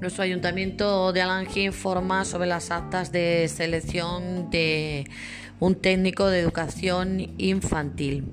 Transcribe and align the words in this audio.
Nuestro 0.00 0.22
ayuntamiento 0.22 1.12
de 1.12 1.22
Alange 1.22 1.62
informa 1.62 2.24
sobre 2.24 2.46
las 2.46 2.70
actas 2.70 3.10
de 3.10 3.48
selección 3.48 4.48
de 4.48 5.10
un 5.58 5.74
técnico 5.74 6.28
de 6.28 6.38
educación 6.38 7.32
infantil. 7.36 8.24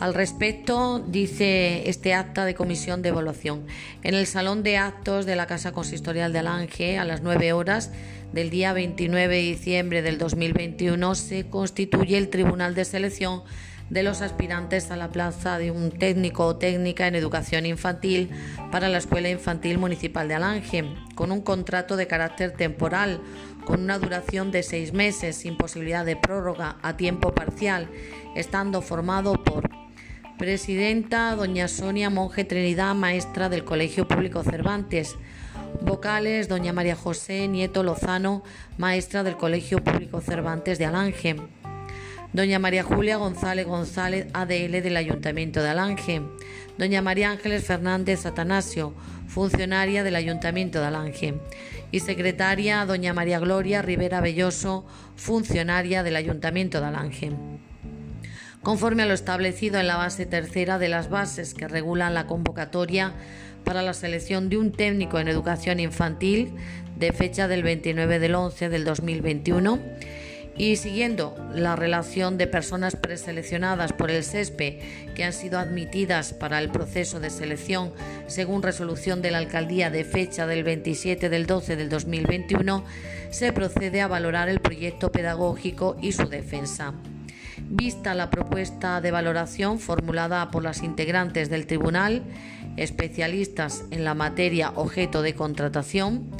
Al 0.00 0.12
respecto, 0.12 0.98
dice 0.98 1.88
este 1.88 2.12
acta 2.12 2.44
de 2.44 2.54
comisión 2.54 3.00
de 3.00 3.08
evaluación. 3.08 3.66
En 4.02 4.14
el 4.14 4.26
salón 4.26 4.62
de 4.62 4.76
actos 4.76 5.24
de 5.24 5.34
la 5.34 5.46
Casa 5.46 5.72
Consistorial 5.72 6.34
de 6.34 6.40
Alange, 6.40 6.98
a 6.98 7.06
las 7.06 7.22
9 7.22 7.54
horas 7.54 7.90
del 8.34 8.50
día 8.50 8.74
29 8.74 9.34
de 9.34 9.42
diciembre 9.42 10.02
del 10.02 10.18
2021, 10.18 11.14
se 11.14 11.48
constituye 11.48 12.18
el 12.18 12.28
Tribunal 12.28 12.74
de 12.74 12.84
Selección 12.84 13.44
de 13.90 14.02
los 14.02 14.22
aspirantes 14.22 14.90
a 14.90 14.96
la 14.96 15.10
plaza 15.10 15.58
de 15.58 15.70
un 15.70 15.90
técnico 15.90 16.44
o 16.44 16.56
técnica 16.56 17.06
en 17.06 17.14
educación 17.14 17.66
infantil 17.66 18.30
para 18.70 18.88
la 18.88 18.98
Escuela 18.98 19.30
Infantil 19.30 19.78
Municipal 19.78 20.28
de 20.28 20.34
Alange, 20.34 20.84
con 21.14 21.32
un 21.32 21.40
contrato 21.40 21.96
de 21.96 22.06
carácter 22.06 22.52
temporal, 22.52 23.20
con 23.64 23.82
una 23.82 23.98
duración 23.98 24.50
de 24.50 24.62
seis 24.62 24.92
meses, 24.92 25.36
sin 25.36 25.56
posibilidad 25.56 26.04
de 26.04 26.16
prórroga 26.16 26.76
a 26.82 26.96
tiempo 26.96 27.34
parcial, 27.34 27.88
estando 28.34 28.82
formado 28.82 29.42
por 29.42 29.68
Presidenta 30.38 31.34
doña 31.34 31.66
Sonia 31.66 32.10
Monje 32.10 32.44
Trinidad, 32.44 32.94
maestra 32.94 33.48
del 33.48 33.64
Colegio 33.64 34.06
Público 34.06 34.44
Cervantes. 34.44 35.16
Vocales 35.82 36.48
doña 36.48 36.72
María 36.72 36.94
José 36.94 37.48
Nieto 37.48 37.82
Lozano, 37.82 38.44
maestra 38.76 39.24
del 39.24 39.36
Colegio 39.36 39.82
Público 39.82 40.20
Cervantes 40.20 40.78
de 40.78 40.86
Alange. 40.86 41.36
Doña 42.32 42.58
María 42.58 42.82
Julia 42.82 43.16
González 43.16 43.66
González, 43.66 44.26
ADL 44.34 44.82
del 44.82 44.98
Ayuntamiento 44.98 45.62
de 45.62 45.70
Alange. 45.70 46.20
Doña 46.76 47.00
María 47.00 47.30
Ángeles 47.30 47.64
Fernández 47.64 48.26
Atanasio, 48.26 48.92
funcionaria 49.26 50.04
del 50.04 50.14
Ayuntamiento 50.14 50.78
de 50.78 50.86
Alange. 50.86 51.34
Y 51.90 52.00
secretaria 52.00 52.84
Doña 52.84 53.14
María 53.14 53.38
Gloria 53.38 53.80
Rivera 53.80 54.20
Belloso, 54.20 54.84
funcionaria 55.16 56.02
del 56.02 56.16
Ayuntamiento 56.16 56.80
de 56.80 56.86
Alange. 56.86 57.32
Conforme 58.62 59.04
a 59.04 59.06
lo 59.06 59.14
establecido 59.14 59.80
en 59.80 59.86
la 59.86 59.96
base 59.96 60.26
tercera 60.26 60.78
de 60.78 60.88
las 60.88 61.08
bases 61.08 61.54
que 61.54 61.66
regulan 61.66 62.12
la 62.12 62.26
convocatoria 62.26 63.14
para 63.64 63.82
la 63.82 63.94
selección 63.94 64.50
de 64.50 64.58
un 64.58 64.72
técnico 64.72 65.18
en 65.18 65.28
educación 65.28 65.80
infantil 65.80 66.52
de 66.98 67.12
fecha 67.12 67.48
del 67.48 67.62
29 67.62 68.18
del 68.18 68.34
11 68.34 68.68
del 68.68 68.84
2021, 68.84 69.78
y 70.58 70.74
siguiendo 70.76 71.36
la 71.54 71.76
relación 71.76 72.36
de 72.36 72.48
personas 72.48 72.96
preseleccionadas 72.96 73.92
por 73.92 74.10
el 74.10 74.24
SESPE 74.24 74.80
que 75.14 75.24
han 75.24 75.32
sido 75.32 75.58
admitidas 75.58 76.34
para 76.34 76.58
el 76.58 76.68
proceso 76.68 77.20
de 77.20 77.30
selección 77.30 77.92
según 78.26 78.62
resolución 78.62 79.22
de 79.22 79.30
la 79.30 79.38
alcaldía 79.38 79.90
de 79.90 80.04
fecha 80.04 80.46
del 80.46 80.64
27 80.64 81.28
del 81.28 81.46
12 81.46 81.76
del 81.76 81.88
2021, 81.88 82.84
se 83.30 83.52
procede 83.52 84.00
a 84.00 84.08
valorar 84.08 84.48
el 84.48 84.60
proyecto 84.60 85.12
pedagógico 85.12 85.96
y 86.02 86.12
su 86.12 86.28
defensa. 86.28 86.92
Vista 87.70 88.14
la 88.14 88.30
propuesta 88.30 89.00
de 89.00 89.10
valoración 89.10 89.78
formulada 89.78 90.50
por 90.50 90.62
las 90.62 90.82
integrantes 90.82 91.50
del 91.50 91.66
tribunal, 91.66 92.22
especialistas 92.76 93.84
en 93.90 94.04
la 94.04 94.14
materia 94.14 94.72
objeto 94.74 95.22
de 95.22 95.34
contratación, 95.34 96.30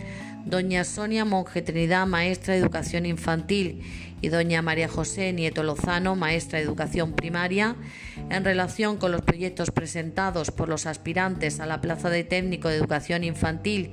doña 0.49 0.85
Sonia 0.85 1.25
Monje 1.25 1.61
Trinidad, 1.61 2.07
maestra 2.07 2.55
de 2.55 2.61
educación 2.61 3.05
infantil, 3.05 3.83
y 4.21 4.29
doña 4.29 4.63
María 4.63 4.89
José 4.89 5.33
Nieto 5.33 5.63
Lozano, 5.63 6.17
maestra 6.17 6.59
de 6.59 6.65
educación 6.65 7.13
primaria, 7.13 7.77
en 8.31 8.45
relación 8.45 8.97
con 8.97 9.13
los 9.13 9.23
proyectos 9.23 9.71
presentados 9.71 10.51
por 10.51 10.69
los 10.69 10.87
aspirantes 10.87 11.61
a 11.61 11.67
la 11.67 11.81
plaza 11.81 12.11
de 12.11 12.25
técnico 12.25 12.69
de 12.69 12.77
educación 12.77 13.25
infantil 13.25 13.93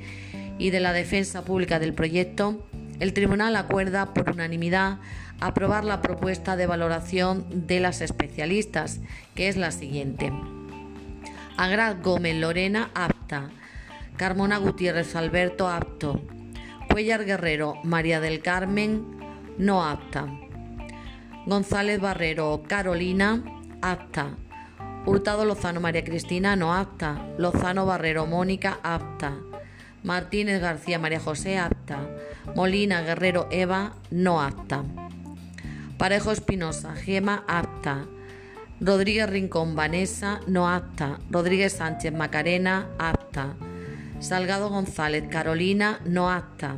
y 0.58 0.70
de 0.70 0.80
la 0.80 0.94
defensa 0.94 1.44
pública 1.44 1.78
del 1.80 1.94
proyecto, 1.94 2.66
el 3.00 3.14
tribunal 3.14 3.56
acuerda 3.58 4.14
por 4.14 4.32
unanimidad 4.32 5.00
aprobar 5.42 5.84
la 5.84 6.02
propuesta 6.02 6.56
de 6.56 6.66
valoración 6.66 7.68
de 7.68 7.82
las 7.82 8.02
especialistas, 8.02 9.02
que 9.36 9.50
es 9.50 9.58
la 9.58 9.72
siguiente. 9.72 10.32
Agrad 11.58 11.98
Gómez 12.02 12.38
Lorena, 12.38 12.90
apta. 12.94 13.50
Carmona 14.16 14.58
Gutiérrez 14.58 15.14
Alberto, 15.18 15.68
apto. 15.68 16.22
Cuellar 16.96 17.26
Guerrero, 17.26 17.74
María 17.84 18.22
del 18.22 18.42
Carmen, 18.42 19.20
no 19.58 19.84
apta. 19.84 20.28
González 21.46 22.00
Barrero, 22.00 22.64
Carolina, 22.70 23.44
apta. 23.82 24.38
Hurtado 25.06 25.44
Lozano 25.44 25.82
María 25.82 26.06
Cristina, 26.06 26.56
no 26.56 26.74
apta. 26.74 27.34
Lozano 27.38 27.86
Barrero 27.86 28.26
Mónica, 28.28 28.80
apta. 28.82 29.34
Martínez 30.04 30.62
García 30.62 30.98
María 30.98 31.20
José, 31.20 31.58
apta. 31.58 32.00
Molina 32.56 33.02
Guerrero 33.02 33.50
Eva, 33.52 33.98
no 34.10 34.42
apta. 34.42 34.86
Parejo 35.98 36.32
Espinosa, 36.32 36.96
Gema, 36.96 37.44
apta. 37.50 38.06
Rodríguez 38.80 39.30
Rincón 39.30 39.76
Vanessa, 39.76 40.40
no 40.48 40.70
apta. 40.70 41.20
Rodríguez 41.30 41.74
Sánchez 41.74 42.14
Macarena, 42.14 42.88
apta. 42.98 43.58
Salgado 44.26 44.70
González 44.70 45.26
Carolina, 45.30 46.02
no 46.04 46.32
apta. 46.32 46.78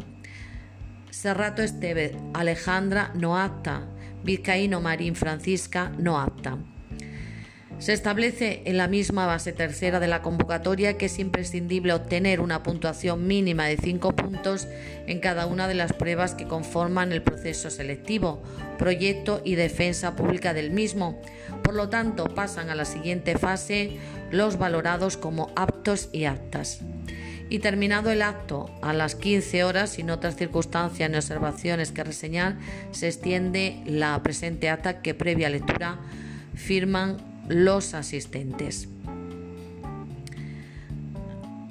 Serrato 1.12 1.62
Estevez 1.62 2.12
Alejandra, 2.34 3.12
no 3.16 3.38
apta. 3.38 3.84
Vizcaíno 4.22 4.82
Marín 4.82 5.16
Francisca, 5.16 5.90
no 5.98 6.20
apta. 6.20 6.58
Se 7.80 7.94
establece 7.94 8.64
en 8.66 8.76
la 8.76 8.90
misma 8.90 9.28
base 9.28 9.54
tercera 9.54 10.02
de 10.02 10.10
la 10.10 10.22
convocatoria 10.22 10.98
que 10.98 11.06
es 11.06 11.20
imprescindible 11.20 11.94
obtener 11.94 12.42
una 12.42 12.64
puntuación 12.64 13.28
mínima 13.28 13.66
de 13.68 13.78
5 13.78 14.14
puntos 14.14 14.68
en 15.06 15.22
cada 15.22 15.46
una 15.46 15.70
de 15.70 15.76
las 15.76 15.94
pruebas 15.94 16.36
que 16.36 16.50
conforman 16.50 17.14
el 17.14 17.22
proceso 17.22 17.70
selectivo, 17.70 18.44
proyecto 18.78 19.42
y 19.46 19.56
defensa 19.56 20.18
pública 20.18 20.54
del 20.54 20.72
mismo. 20.72 21.22
Por 21.64 21.76
lo 21.76 21.88
tanto, 21.88 22.26
pasan 22.26 22.70
a 22.70 22.76
la 22.76 22.84
siguiente 22.84 23.38
fase 23.38 24.00
los 24.32 24.58
valorados 24.58 25.16
como 25.16 25.54
aptos 25.56 26.10
y 26.12 26.26
aptas. 26.26 26.82
Y 27.50 27.60
terminado 27.60 28.12
el 28.12 28.22
acto 28.22 28.70
a 28.82 28.94
las 28.94 29.16
15 29.16 29.64
horas, 29.64 29.92
sin 29.92 30.10
otras 30.10 30.36
circunstancias 30.36 31.10
ni 31.10 31.18
observaciones 31.18 31.92
que 31.92 32.04
reseñar, 32.04 32.58
se 32.92 33.08
extiende 33.08 33.82
la 33.86 34.22
presente 34.22 34.70
acta 34.70 35.02
que 35.02 35.14
previa 35.14 35.50
lectura 35.50 36.00
firman 36.56 37.18
los 37.48 37.94
asistentes. 37.94 38.90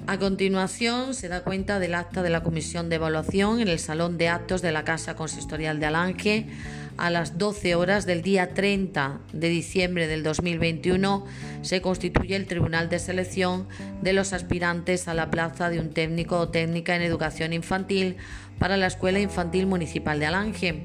A 0.07 0.17
continuación 0.19 1.13
se 1.13 1.27
da 1.27 1.43
cuenta 1.43 1.79
del 1.79 1.93
acta 1.93 2.23
de 2.23 2.29
la 2.29 2.41
comisión 2.41 2.87
de 2.87 2.95
evaluación 2.95 3.59
en 3.59 3.67
el 3.67 3.77
salón 3.77 4.17
de 4.17 4.29
actos 4.29 4.61
de 4.61 4.71
la 4.71 4.85
Casa 4.85 5.17
Consistorial 5.17 5.81
de 5.81 5.85
Alange 5.85 6.47
a 6.95 7.09
las 7.09 7.37
12 7.37 7.75
horas 7.75 8.05
del 8.05 8.21
día 8.21 8.53
30 8.53 9.19
de 9.33 9.49
diciembre 9.49 10.07
del 10.07 10.23
2021 10.23 11.25
se 11.61 11.81
constituye 11.81 12.37
el 12.37 12.47
Tribunal 12.47 12.87
de 12.87 12.99
Selección 12.99 13.67
de 14.01 14.13
los 14.13 14.31
aspirantes 14.31 15.09
a 15.09 15.13
la 15.13 15.29
plaza 15.29 15.69
de 15.69 15.81
un 15.81 15.89
técnico 15.89 16.39
o 16.39 16.47
técnica 16.47 16.95
en 16.95 17.01
educación 17.01 17.51
infantil 17.51 18.15
para 18.59 18.77
la 18.77 18.87
Escuela 18.87 19.19
Infantil 19.19 19.67
Municipal 19.67 20.21
de 20.21 20.25
Alange 20.25 20.83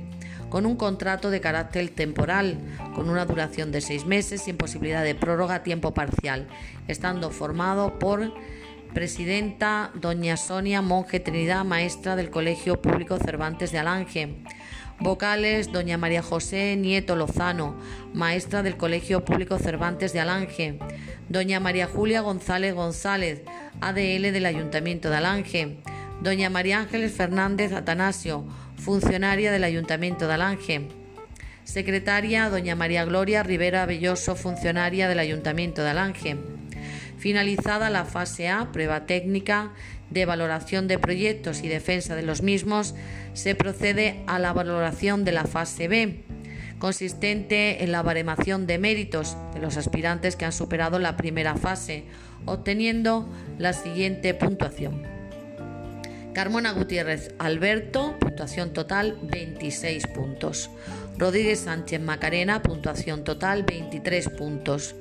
con 0.48 0.66
un 0.66 0.76
contrato 0.76 1.30
de 1.30 1.40
carácter 1.40 1.88
temporal, 1.88 2.58
con 2.94 3.08
una 3.08 3.24
duración 3.24 3.72
de 3.72 3.80
seis 3.80 4.04
meses 4.04 4.42
sin 4.42 4.58
posibilidad 4.58 5.02
de 5.02 5.14
prórroga 5.14 5.54
a 5.54 5.62
tiempo 5.62 5.94
parcial, 5.94 6.46
estando 6.88 7.30
formado 7.30 7.98
por 7.98 8.34
presidenta 8.92 9.90
doña 9.94 10.36
Sonia 10.36 10.82
Monje 10.82 11.18
Trinidad, 11.20 11.64
maestra 11.64 12.14
del 12.14 12.30
Colegio 12.30 12.80
Público 12.80 13.18
Cervantes 13.18 13.72
de 13.72 13.78
Alange. 13.78 14.36
Vocales, 15.00 15.72
doña 15.72 15.98
María 15.98 16.22
José 16.22 16.76
Nieto 16.76 17.16
Lozano, 17.16 17.74
maestra 18.12 18.62
del 18.62 18.76
Colegio 18.76 19.24
Público 19.24 19.58
Cervantes 19.58 20.12
de 20.12 20.20
Alange. 20.20 20.78
Doña 21.28 21.58
María 21.58 21.86
Julia 21.86 22.20
González 22.20 22.74
González, 22.74 23.42
ADL 23.80 24.32
del 24.32 24.46
Ayuntamiento 24.46 25.10
de 25.10 25.16
Alange. 25.16 25.78
Doña 26.20 26.50
María 26.50 26.78
Ángeles 26.78 27.12
Fernández 27.12 27.72
Atanasio, 27.72 28.44
funcionaria 28.76 29.50
del 29.50 29.64
Ayuntamiento 29.64 30.28
de 30.28 30.34
Alange. 30.34 30.88
Secretaria, 31.64 32.50
doña 32.50 32.76
María 32.76 33.04
Gloria 33.04 33.42
Rivera 33.42 33.86
Belloso, 33.86 34.36
funcionaria 34.36 35.08
del 35.08 35.18
Ayuntamiento 35.18 35.82
de 35.82 35.90
Alange. 35.90 36.51
Finalizada 37.22 37.88
la 37.88 38.04
fase 38.04 38.48
A, 38.48 38.72
prueba 38.72 39.06
técnica 39.06 39.70
de 40.10 40.26
valoración 40.26 40.88
de 40.88 40.98
proyectos 40.98 41.62
y 41.62 41.68
defensa 41.68 42.16
de 42.16 42.22
los 42.22 42.42
mismos, 42.42 42.96
se 43.32 43.54
procede 43.54 44.24
a 44.26 44.40
la 44.40 44.52
valoración 44.52 45.24
de 45.24 45.30
la 45.30 45.44
fase 45.44 45.86
B, 45.86 46.24
consistente 46.80 47.84
en 47.84 47.92
la 47.92 48.02
baremación 48.02 48.66
de 48.66 48.78
méritos 48.78 49.36
de 49.54 49.60
los 49.60 49.76
aspirantes 49.76 50.34
que 50.34 50.46
han 50.46 50.52
superado 50.52 50.98
la 50.98 51.16
primera 51.16 51.54
fase, 51.54 52.06
obteniendo 52.44 53.32
la 53.56 53.72
siguiente 53.72 54.34
puntuación. 54.34 55.11
Carmona 56.34 56.72
Gutiérrez 56.72 57.34
Alberto, 57.38 58.16
puntuación 58.18 58.72
total 58.72 59.18
26 59.22 60.06
puntos. 60.06 60.70
Rodríguez 61.18 61.60
Sánchez 61.60 62.00
Macarena, 62.00 62.62
puntuación 62.62 63.22
total 63.22 63.64
23 63.64 64.30
puntos. 64.30 64.94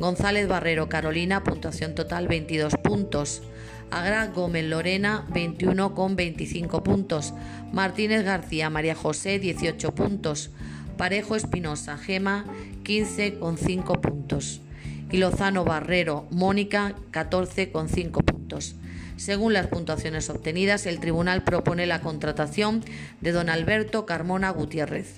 González 0.00 0.48
Barrero 0.48 0.88
Carolina, 0.88 1.44
puntuación 1.44 1.94
total 1.94 2.26
22 2.26 2.74
puntos. 2.82 3.42
Agra 3.90 4.28
Gómez 4.28 4.64
Lorena 4.64 5.26
21 5.28 5.94
con 5.94 6.16
25 6.16 6.82
puntos. 6.82 7.34
Martínez 7.70 8.24
García 8.24 8.70
María 8.70 8.94
José 8.94 9.38
18 9.38 9.94
puntos. 9.94 10.50
Parejo 10.96 11.36
Espinosa 11.36 11.98
Gema 11.98 12.46
15 12.84 13.38
con 13.38 13.58
5 13.58 14.00
puntos. 14.00 14.62
Y 15.10 15.18
Lozano 15.18 15.64
Barrero 15.64 16.26
Mónica 16.30 16.94
14 17.10 17.70
con 17.70 17.90
5 17.90 18.20
puntos. 18.22 18.74
Según 19.18 19.52
las 19.52 19.66
puntuaciones 19.66 20.30
obtenidas, 20.30 20.86
el 20.86 21.00
tribunal 21.00 21.42
propone 21.42 21.86
la 21.86 22.00
contratación 22.00 22.84
de 23.20 23.32
don 23.32 23.50
Alberto 23.50 24.06
Carmona 24.06 24.50
Gutiérrez. 24.50 25.16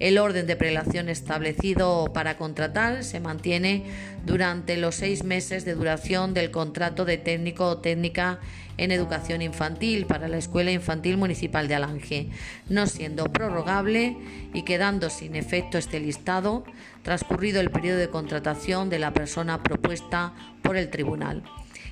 El 0.00 0.18
orden 0.18 0.48
de 0.48 0.56
prelación 0.56 1.08
establecido 1.08 2.12
para 2.12 2.36
contratar 2.36 3.04
se 3.04 3.20
mantiene 3.20 3.84
durante 4.26 4.76
los 4.76 4.96
seis 4.96 5.22
meses 5.22 5.64
de 5.64 5.74
duración 5.74 6.34
del 6.34 6.50
contrato 6.50 7.04
de 7.04 7.16
técnico 7.16 7.66
o 7.66 7.78
técnica 7.78 8.40
en 8.76 8.90
educación 8.90 9.40
infantil 9.40 10.06
para 10.06 10.26
la 10.26 10.36
Escuela 10.36 10.72
Infantil 10.72 11.16
Municipal 11.16 11.68
de 11.68 11.76
Alange, 11.76 12.30
no 12.68 12.86
siendo 12.86 13.24
prorrogable 13.26 14.16
y 14.52 14.62
quedando 14.62 15.10
sin 15.10 15.36
efecto 15.36 15.78
este 15.78 16.00
listado 16.00 16.64
transcurrido 17.04 17.60
el 17.60 17.70
periodo 17.70 17.98
de 17.98 18.10
contratación 18.10 18.90
de 18.90 18.98
la 18.98 19.12
persona 19.12 19.62
propuesta 19.62 20.32
por 20.60 20.76
el 20.76 20.90
tribunal 20.90 21.44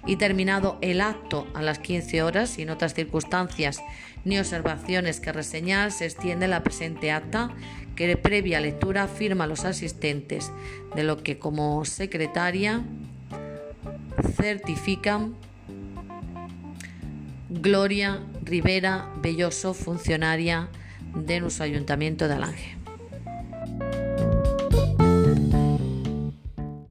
y 0.06 0.16
terminado 0.16 0.78
el 0.80 1.00
acto 1.00 1.46
a 1.54 1.62
las 1.62 1.78
15 1.78 2.22
horas, 2.22 2.50
sin 2.50 2.70
otras 2.70 2.94
circunstancias 2.94 3.82
ni 4.24 4.38
observaciones 4.38 5.20
que 5.20 5.32
reseñar, 5.32 5.92
se 5.92 6.04
extiende 6.04 6.48
la 6.48 6.62
presente 6.62 7.12
acta 7.12 7.50
que 7.94 8.16
previa 8.16 8.60
lectura 8.60 9.08
firma 9.08 9.46
los 9.46 9.64
asistentes, 9.64 10.52
de 10.94 11.04
lo 11.04 11.22
que 11.22 11.38
como 11.38 11.84
secretaria 11.84 12.84
certifican 14.36 15.34
Gloria 17.48 18.20
Rivera 18.42 19.08
Belloso, 19.22 19.74
funcionaria 19.74 20.68
de 21.14 21.40
nuestro 21.40 21.64
Ayuntamiento 21.64 22.28
de 22.28 22.34
Alange. 22.34 22.85